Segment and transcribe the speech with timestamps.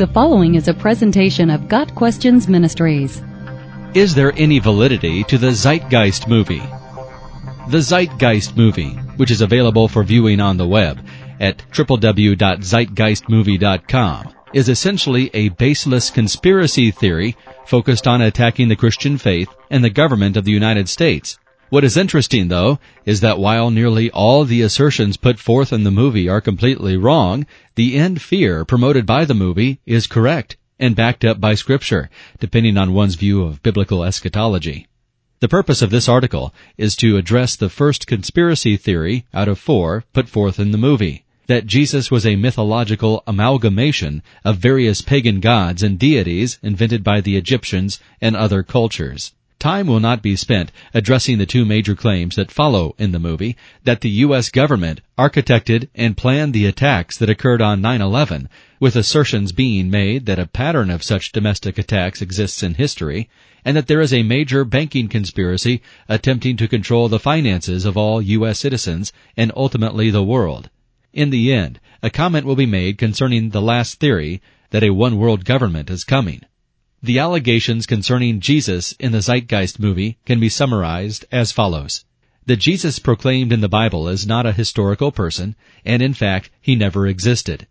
[0.00, 3.20] The following is a presentation of Got Questions Ministries.
[3.92, 6.62] Is there any validity to the Zeitgeist movie?
[7.68, 11.06] The Zeitgeist movie, which is available for viewing on the web
[11.38, 17.36] at www.zeitgeistmovie.com, is essentially a baseless conspiracy theory
[17.66, 21.38] focused on attacking the Christian faith and the government of the United States.
[21.70, 25.92] What is interesting, though, is that while nearly all the assertions put forth in the
[25.92, 27.46] movie are completely wrong,
[27.76, 32.76] the end fear promoted by the movie is correct and backed up by scripture, depending
[32.76, 34.88] on one's view of biblical eschatology.
[35.38, 40.02] The purpose of this article is to address the first conspiracy theory out of four
[40.12, 45.84] put forth in the movie that Jesus was a mythological amalgamation of various pagan gods
[45.84, 49.32] and deities invented by the Egyptians and other cultures.
[49.60, 53.58] Time will not be spent addressing the two major claims that follow in the movie
[53.84, 54.48] that the U.S.
[54.48, 58.46] government architected and planned the attacks that occurred on 9-11,
[58.80, 63.28] with assertions being made that a pattern of such domestic attacks exists in history,
[63.62, 68.22] and that there is a major banking conspiracy attempting to control the finances of all
[68.22, 68.58] U.S.
[68.58, 70.70] citizens and ultimately the world.
[71.12, 75.18] In the end, a comment will be made concerning the last theory that a one
[75.18, 76.40] world government is coming.
[77.02, 82.04] The allegations concerning Jesus in the Zeitgeist movie can be summarized as follows.
[82.44, 86.76] The Jesus proclaimed in the Bible is not a historical person, and in fact, he
[86.76, 87.66] never existed.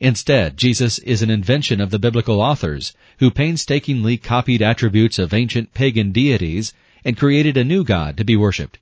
[0.00, 5.72] Instead, Jesus is an invention of the biblical authors, who painstakingly copied attributes of ancient
[5.72, 6.74] pagan deities
[7.06, 8.78] and created a new God to be worshipped.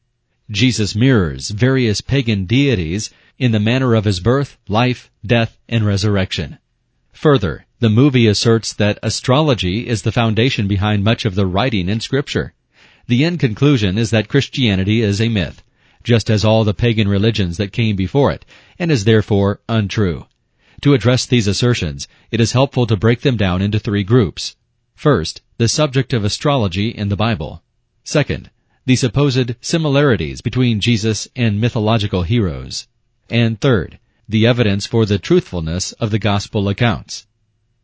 [0.51, 6.59] Jesus mirrors various pagan deities in the manner of his birth, life, death, and resurrection.
[7.13, 11.99] Further, the movie asserts that astrology is the foundation behind much of the writing in
[11.99, 12.55] scripture.
[13.09, 15.65] The end conclusion is that Christianity is a myth,
[16.05, 18.45] just as all the pagan religions that came before it,
[18.79, 20.27] and is therefore untrue.
[20.83, 24.55] To address these assertions, it is helpful to break them down into three groups.
[24.95, 27.65] First, the subject of astrology in the Bible.
[28.05, 28.49] Second,
[28.87, 32.87] the supposed similarities between Jesus and mythological heroes.
[33.29, 37.27] And third, the evidence for the truthfulness of the gospel accounts.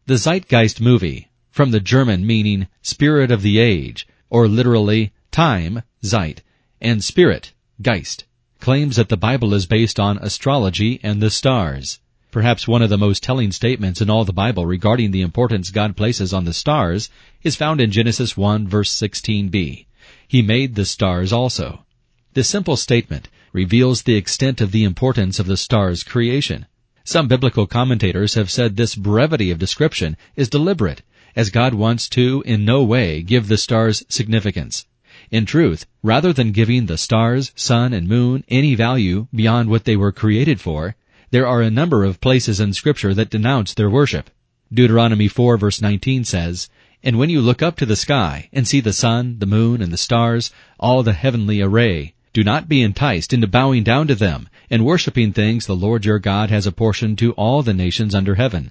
[0.08, 6.40] The Zeitgeist movie, from the German meaning spirit of the age, or literally time, Zeit,
[6.80, 7.52] and spirit,
[7.82, 8.24] Geist,
[8.58, 12.00] claims that the Bible is based on astrology and the stars.
[12.30, 15.94] Perhaps one of the most telling statements in all the Bible regarding the importance God
[15.94, 17.10] places on the stars
[17.42, 19.84] is found in Genesis 1 verse 16b.
[20.26, 21.84] He made the stars also.
[22.32, 26.64] This simple statement reveals the extent of the importance of the stars' creation.
[27.10, 31.00] Some biblical commentators have said this brevity of description is deliberate,
[31.34, 34.84] as God wants to in no way give the stars significance.
[35.30, 39.96] In truth, rather than giving the stars, sun, and moon any value beyond what they
[39.96, 40.96] were created for,
[41.30, 44.28] there are a number of places in scripture that denounce their worship.
[44.70, 46.68] Deuteronomy 4 verse 19 says,
[47.02, 49.90] And when you look up to the sky and see the sun, the moon, and
[49.90, 54.48] the stars, all the heavenly array, do not be enticed into bowing down to them
[54.70, 58.70] and worshiping things the Lord your God has apportioned to all the nations under heaven.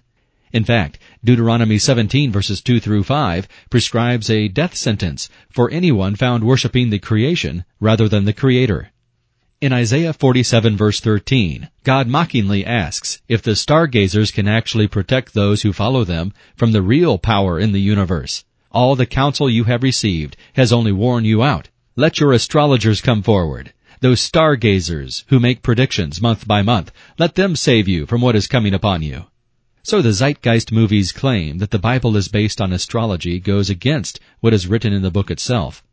[0.53, 6.45] In fact, Deuteronomy 17 verses 2 through 5 prescribes a death sentence for anyone found
[6.45, 8.91] worshiping the creation rather than the Creator.
[9.59, 15.63] In Isaiah 47 verse 13, God mockingly asks if the stargazers can actually protect those
[15.63, 18.45] who follow them from the real power in the universe.
[18.71, 21.67] All the counsel you have received has only worn you out.
[21.99, 23.73] Let your astrologers come forward.
[24.01, 28.45] Those stargazers who make predictions month by month, let them save you from what is
[28.45, 29.25] coming upon you.
[29.81, 34.53] So the Zeitgeist movie's claim that the Bible is based on astrology goes against what
[34.53, 35.83] is written in the book itself.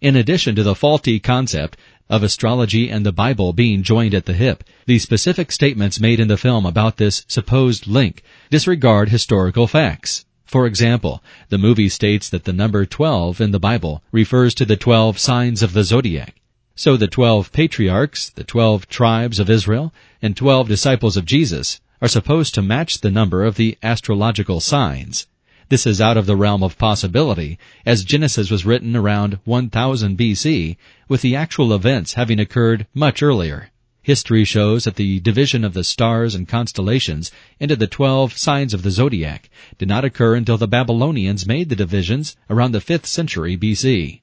[0.00, 1.76] In addition to the faulty concept
[2.08, 6.28] of astrology and the Bible being joined at the hip, the specific statements made in
[6.28, 10.24] the film about this supposed link disregard historical facts.
[10.52, 14.76] For example, the movie states that the number 12 in the Bible refers to the
[14.76, 16.42] 12 signs of the zodiac.
[16.74, 22.08] So the 12 patriarchs, the 12 tribes of Israel, and 12 disciples of Jesus are
[22.08, 25.26] supposed to match the number of the astrological signs.
[25.70, 30.76] This is out of the realm of possibility, as Genesis was written around 1000 BC,
[31.08, 33.70] with the actual events having occurred much earlier.
[34.04, 38.82] History shows that the division of the stars and constellations into the twelve signs of
[38.82, 43.56] the zodiac did not occur until the Babylonians made the divisions around the 5th century
[43.56, 44.22] BC.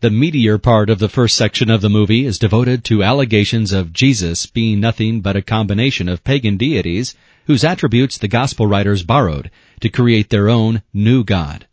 [0.00, 3.92] The meatier part of the first section of the movie is devoted to allegations of
[3.92, 7.14] Jesus being nothing but a combination of pagan deities
[7.46, 9.48] whose attributes the gospel writers borrowed
[9.80, 11.68] to create their own new God.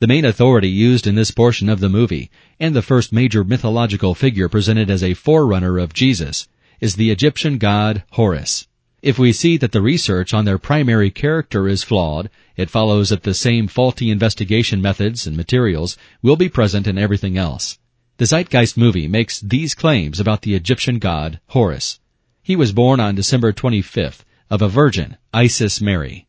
[0.00, 2.30] The main authority used in this portion of the movie,
[2.60, 6.46] and the first major mythological figure presented as a forerunner of Jesus,
[6.80, 8.68] is the Egyptian god Horus.
[9.02, 13.22] If we see that the research on their primary character is flawed, it follows that
[13.22, 17.78] the same faulty investigation methods and materials will be present in everything else.
[18.18, 22.00] The Zeitgeist movie makes these claims about the Egyptian god Horus.
[22.42, 26.26] He was born on December 25th of a virgin, Isis Mary.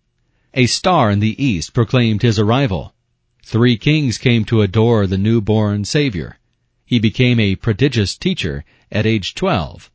[0.54, 2.94] A star in the east proclaimed his arrival.
[3.44, 6.38] Three kings came to adore the newborn Savior.
[6.86, 9.90] He became a prodigious teacher at age 12.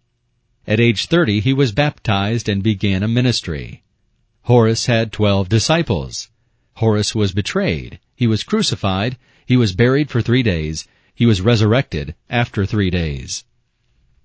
[0.66, 3.82] At age 30 he was baptized and began a ministry.
[4.44, 6.30] Horus had 12 disciples.
[6.76, 7.98] Horus was betrayed.
[8.16, 9.18] He was crucified.
[9.44, 10.88] He was buried for three days.
[11.14, 13.44] He was resurrected after three days.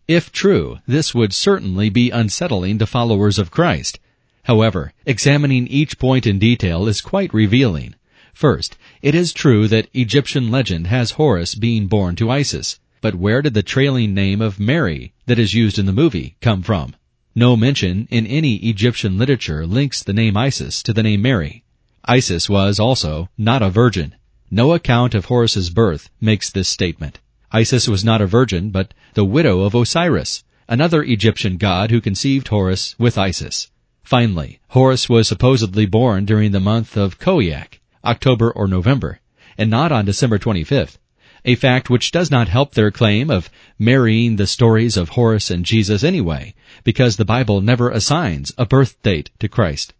[0.07, 4.00] If true, this would certainly be unsettling to followers of Christ.
[4.44, 7.95] However, examining each point in detail is quite revealing.
[8.33, 12.80] First, it is true that Egyptian legend has Horus being born to Isis.
[13.01, 16.64] But where did the trailing name of Mary that is used in the movie come
[16.64, 16.96] from?
[17.36, 21.64] No mention in any Egyptian literature links the name Isis to the name Mary.
[22.04, 24.16] Isis was also not a virgin.
[24.50, 27.20] No account of Horus's birth makes this statement.
[27.52, 32.48] Isis was not a virgin, but the widow of Osiris, another Egyptian god who conceived
[32.48, 33.70] Horus with Isis.
[34.02, 39.20] Finally, Horus was supposedly born during the month of Khoiak, October or November,
[39.60, 40.98] and not on December 25th
[41.45, 45.65] a fact which does not help their claim of marrying the stories of Horus and
[45.65, 46.53] Jesus anyway,
[46.83, 49.94] because the Bible never assigns a birth date to Christ.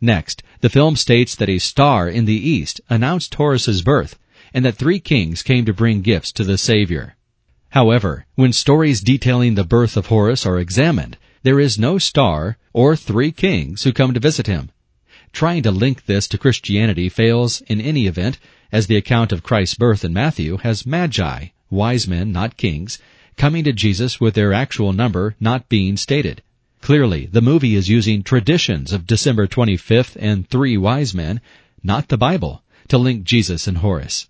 [0.00, 4.18] Next, the film states that a star in the east announced Horus's birth,
[4.54, 7.16] and that three kings came to bring gifts to the Savior.
[7.70, 12.96] However, when stories detailing the birth of Horus are examined, there is no star or
[12.96, 14.70] three kings who come to visit him.
[15.32, 18.38] Trying to link this to Christianity fails in any event
[18.72, 22.98] as the account of Christ's birth in Matthew has magi, wise men, not kings,
[23.36, 26.42] coming to Jesus with their actual number not being stated.
[26.80, 31.40] Clearly, the movie is using traditions of December 25th and three wise men,
[31.82, 34.28] not the Bible, to link Jesus and Horus.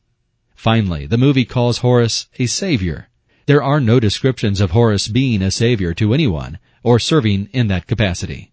[0.55, 3.09] Finally, the movie calls Horus a savior.
[3.47, 7.87] There are no descriptions of Horus being a savior to anyone or serving in that
[7.87, 8.51] capacity.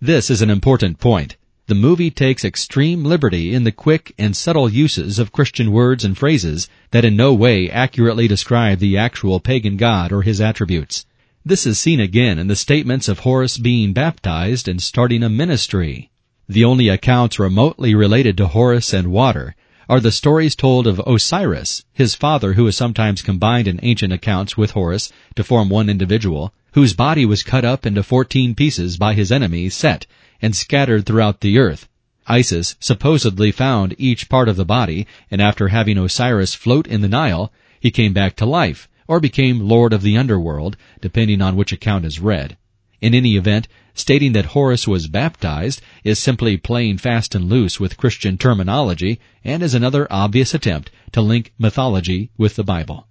[0.00, 1.36] This is an important point.
[1.66, 6.14] The movie takes extreme liberty in the quick and subtle uses of Christian words and
[6.14, 11.06] phrases that in no way accurately describe the actual pagan god or his attributes.
[11.42, 16.10] This is seen again in the statements of Horus being baptized and starting a ministry.
[16.46, 19.56] The only accounts remotely related to Horus and water
[19.88, 24.58] are the stories told of Osiris, his father who is sometimes combined in ancient accounts
[24.58, 29.14] with Horus to form one individual, whose body was cut up into fourteen pieces by
[29.14, 30.06] his enemy Set
[30.44, 31.88] and scattered throughout the earth.
[32.26, 37.08] Isis supposedly found each part of the body, and after having Osiris float in the
[37.08, 37.50] Nile,
[37.80, 42.04] he came back to life, or became lord of the underworld, depending on which account
[42.04, 42.58] is read.
[43.00, 47.96] In any event, stating that Horus was baptized is simply playing fast and loose with
[47.96, 53.06] Christian terminology and is another obvious attempt to link mythology with the Bible.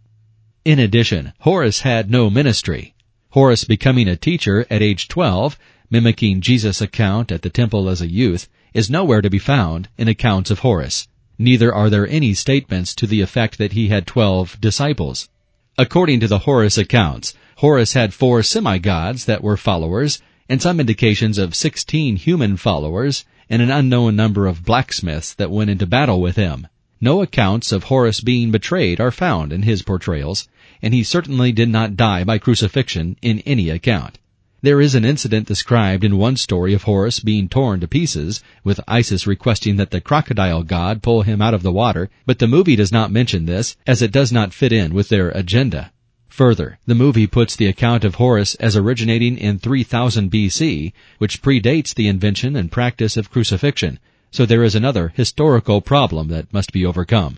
[0.65, 2.93] In addition, Horus had no ministry.
[3.31, 5.57] Horus becoming a teacher at age 12
[5.93, 10.07] mimicking Jesus' account at the temple as a youth, is nowhere to be found in
[10.07, 11.07] accounts of Horus.
[11.37, 15.29] Neither are there any statements to the effect that he had twelve disciples.
[15.77, 20.19] According to the Horus accounts, Horus had four semi-gods that were followers,
[20.49, 25.69] and some indications of sixteen human followers, and an unknown number of blacksmiths that went
[25.69, 26.67] into battle with him.
[26.99, 30.47] No accounts of Horus being betrayed are found in his portrayals,
[30.81, 34.17] and he certainly did not die by crucifixion in any account.
[34.63, 38.79] There is an incident described in one story of Horus being torn to pieces, with
[38.87, 42.77] Isis requesting that the crocodile god pull him out of the water, but the movie
[42.77, 45.91] does not mention this, as it does not fit in with their agenda.
[46.29, 51.93] Further, the movie puts the account of Horus as originating in 3000 BC, which predates
[51.93, 53.99] the invention and practice of crucifixion,
[54.31, 57.37] so there is another historical problem that must be overcome.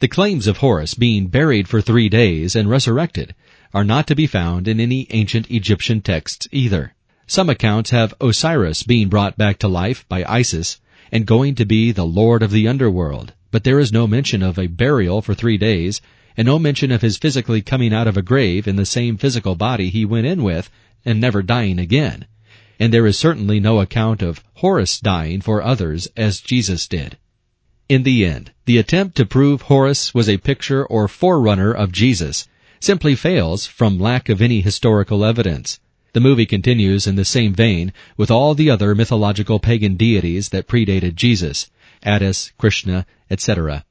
[0.00, 3.36] The claims of Horus being buried for three days and resurrected
[3.74, 6.94] are not to be found in any ancient Egyptian texts either.
[7.26, 10.80] Some accounts have Osiris being brought back to life by Isis
[11.12, 14.58] and going to be the lord of the underworld, but there is no mention of
[14.58, 16.00] a burial for three days
[16.36, 19.54] and no mention of his physically coming out of a grave in the same physical
[19.54, 20.70] body he went in with
[21.04, 22.26] and never dying again.
[22.78, 27.16] And there is certainly no account of Horus dying for others as Jesus did.
[27.88, 32.46] In the end, the attempt to prove Horus was a picture or forerunner of Jesus
[32.80, 35.80] simply fails from lack of any historical evidence.
[36.12, 40.66] The movie continues in the same vein with all the other mythological pagan deities that
[40.66, 41.70] predated Jesus,
[42.02, 43.84] Attis, Krishna, etc.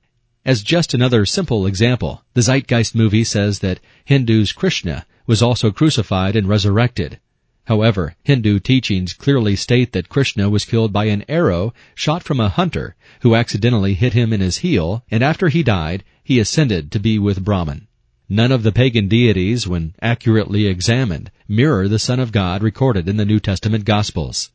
[0.45, 6.35] As just another simple example, the Zeitgeist movie says that Hindu's Krishna was also crucified
[6.35, 7.19] and resurrected.
[7.65, 12.47] However, Hindu teachings clearly state that Krishna was killed by an arrow shot from a
[12.47, 16.99] hunter who accidentally hit him in his heel, and after he died, he ascended to
[16.99, 17.87] be with Brahman.
[18.29, 23.17] None of the pagan deities, when accurately examined, mirror the Son of God recorded in
[23.17, 24.51] the New Testament Gospels.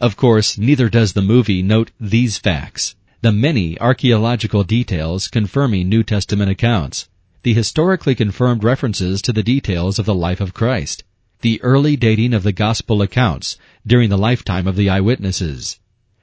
[0.00, 2.94] Of course, neither does the movie note these facts.
[3.22, 7.08] The many archaeological details confirming New Testament accounts.
[7.42, 11.02] The historically confirmed references to the details of the life of Christ
[11.42, 15.78] the early dating of the gospel accounts during the lifetime of the eyewitnesses,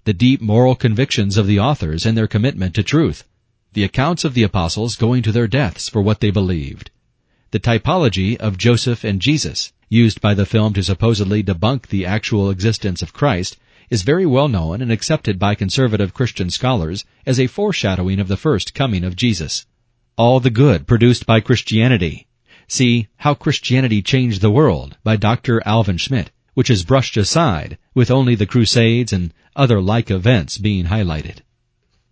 [0.06, 3.24] the deep moral convictions of the authors and their commitment to truth,
[3.74, 6.92] the accounts of the apostles going to their deaths for what they believed,
[7.52, 12.50] the typology of Joseph and Jesus, used by the film to supposedly debunk the actual
[12.50, 13.58] existence of Christ,
[13.90, 18.38] is very well known and accepted by conservative Christian scholars as a foreshadowing of the
[18.38, 19.66] first coming of Jesus.
[20.18, 22.28] All the good produced by Christianity,
[22.68, 25.62] See How Christianity Changed the World by Dr.
[25.66, 30.86] Alvin Schmidt, which is brushed aside with only the Crusades and other like events being
[30.86, 31.40] highlighted.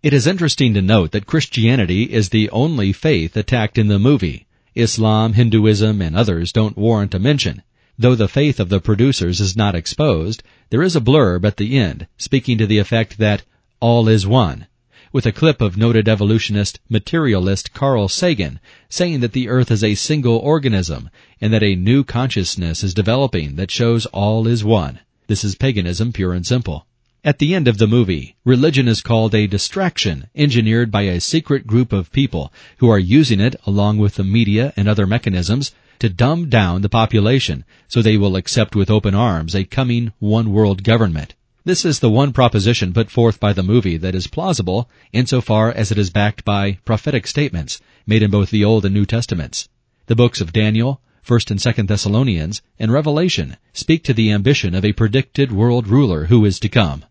[0.02, 4.46] It is interesting to note that Christianity is the only faith attacked in the movie.
[4.74, 7.62] Islam, Hinduism, and others don't warrant a mention.
[7.96, 11.78] Though the faith of the producers is not exposed, there is a blurb at the
[11.78, 13.44] end speaking to the effect that
[13.78, 14.66] all is one,
[15.12, 19.94] with a clip of noted evolutionist materialist Carl Sagan saying that the earth is a
[19.94, 24.98] single organism and that a new consciousness is developing that shows all is one.
[25.28, 26.86] This is paganism pure and simple.
[27.24, 31.68] At the end of the movie, religion is called a distraction engineered by a secret
[31.68, 36.08] group of people who are using it along with the media and other mechanisms to
[36.08, 40.82] dumb down the population so they will accept with open arms a coming one world
[40.82, 41.36] government.
[41.64, 45.92] This is the one proposition put forth by the movie that is plausible insofar as
[45.92, 49.68] it is backed by prophetic statements made in both the Old and New Testaments.
[50.06, 54.84] The books of Daniel, 1st and 2nd Thessalonians, and Revelation speak to the ambition of
[54.84, 57.04] a predicted world ruler who is to come.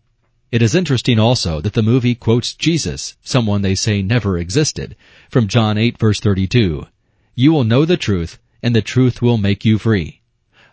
[0.52, 4.94] It is interesting also that the movie quotes Jesus, someone they say never existed,
[5.30, 6.86] from John 8 verse 32.
[7.34, 10.20] You will know the truth, and the truth will make you free.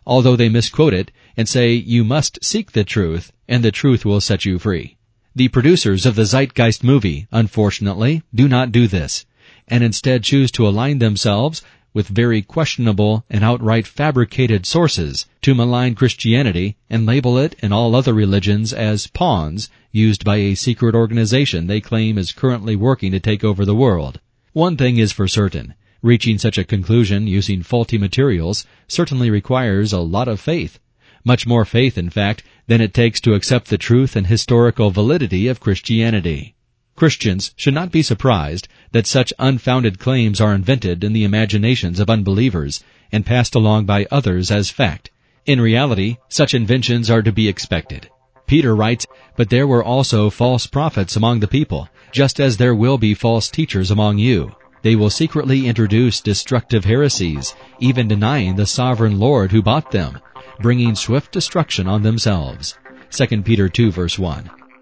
[0.06, 4.20] Although they misquote it, and say you must seek the truth and the truth will
[4.20, 4.98] set you free.
[5.34, 9.26] The producers of the Zeitgeist movie, unfortunately, do not do this,
[9.66, 11.62] and instead choose to align themselves
[11.93, 17.96] with very questionable and outright fabricated sources to malign Christianity and label it and all
[17.96, 23.19] other religions as pawns used by a secret organization they claim is currently working to
[23.19, 24.19] take over the world.
[24.53, 25.74] One thing is for certain.
[26.01, 30.79] Reaching such a conclusion using faulty materials certainly requires a lot of faith
[31.25, 35.48] much more faith, in fact, than it takes to accept the truth and historical validity
[35.48, 36.55] of Christianity.
[37.00, 42.10] Christians should not be surprised that such unfounded claims are invented in the imaginations of
[42.10, 45.10] unbelievers and passed along by others as fact.
[45.46, 48.10] In reality, such inventions are to be expected.
[48.48, 52.98] Peter writes, But there were also false prophets among the people, just as there will
[52.98, 54.51] be false teachers among you.
[54.82, 60.20] They will secretly introduce destructive heresies, even denying the sovereign Lord who bought them,
[60.60, 62.77] bringing swift destruction on themselves.
[63.12, 64.50] 2 Peter 2 verse 1.